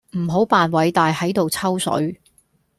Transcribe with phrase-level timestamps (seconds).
[0.17, 2.19] 唔好扮偉大喺度抽水